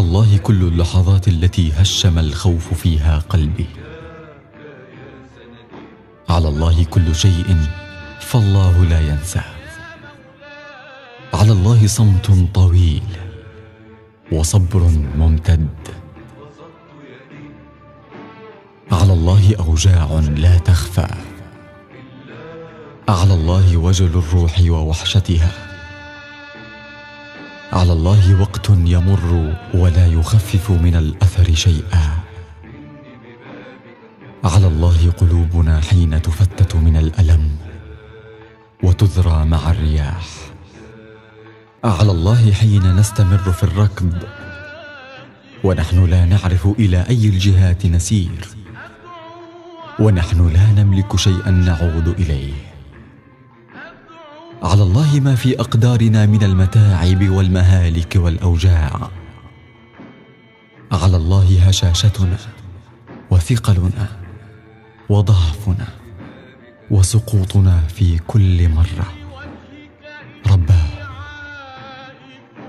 الله 0.00 0.36
كل 0.38 0.62
اللحظات 0.62 1.28
التي 1.28 1.72
هشم 1.72 2.18
الخوف 2.18 2.74
فيها 2.74 3.18
قلبي. 3.18 3.66
على 6.28 6.48
الله 6.48 6.84
كل 6.84 7.14
شيء 7.14 7.56
فالله 8.20 8.84
لا 8.84 9.00
ينسى. 9.00 9.40
على 11.34 11.52
الله 11.52 11.86
صمت 11.86 12.54
طويل 12.54 13.02
وصبر 14.32 14.80
ممتد. 15.16 15.68
على 18.92 19.12
الله 19.12 19.56
أوجاع 19.60 20.20
لا 20.36 20.58
تخفى. 20.58 21.08
على 23.08 23.34
الله 23.34 23.76
وجل 23.76 24.06
الروح 24.06 24.60
ووحشتها. 24.60 25.75
على 27.86 27.92
الله 27.92 28.40
وقت 28.40 28.70
يمر 28.70 29.54
ولا 29.74 30.06
يخفف 30.06 30.70
من 30.70 30.96
الأثر 30.96 31.54
شيئا. 31.54 32.10
على 34.44 34.66
الله 34.66 35.10
قلوبنا 35.10 35.80
حين 35.80 36.22
تفتت 36.22 36.76
من 36.76 36.96
الألم 36.96 37.50
وتذرى 38.82 39.44
مع 39.44 39.70
الرياح. 39.70 40.26
على 41.84 42.10
الله 42.10 42.52
حين 42.52 42.96
نستمر 42.96 43.38
في 43.38 43.62
الركض 43.62 44.18
ونحن 45.64 46.04
لا 46.04 46.24
نعرف 46.24 46.66
إلى 46.66 47.06
أي 47.08 47.28
الجهات 47.28 47.86
نسير. 47.86 48.48
ونحن 49.98 50.48
لا 50.52 50.82
نملك 50.82 51.16
شيئا 51.16 51.50
نعود 51.50 52.08
إليه. 52.08 52.75
على 54.66 54.82
الله 54.82 55.20
ما 55.20 55.34
في 55.34 55.60
أقدارنا 55.60 56.26
من 56.26 56.42
المتاعب 56.42 57.28
والمهالك 57.28 58.16
والأوجاع. 58.16 59.10
على 60.92 61.16
الله 61.16 61.68
هشاشتنا 61.68 62.38
وثقلنا 63.30 64.08
وضعفنا 65.08 65.86
وسقوطنا 66.90 67.80
في 67.80 68.18
كل 68.18 68.68
مرة. 68.68 69.06
رباه 70.46 70.86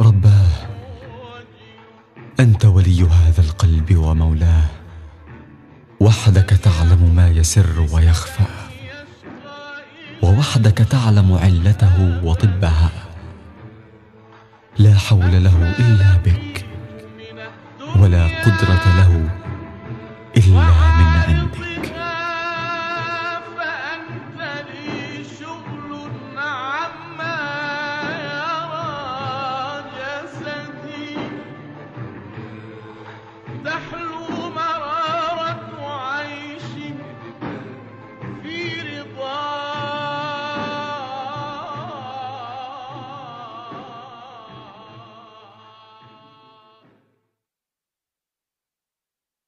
رباه 0.00 0.48
أنت 2.40 2.64
ولي 2.64 3.02
هذا 3.02 3.40
القلب 3.40 3.96
ومولاه. 3.96 4.64
وحدك 6.00 6.50
تعلم 6.50 7.12
ما 7.14 7.28
يسر 7.28 7.86
ويخفى. 7.92 8.51
ووحدك 10.42 10.78
تعلم 10.78 11.32
علته 11.32 12.20
وطبها. 12.24 12.90
لا 14.78 14.94
حول 14.94 15.44
له 15.44 15.74
إلا 15.78 16.10
بك 16.24 16.66
ولا 17.96 18.24
قدرة 18.44 18.84
له 18.98 19.30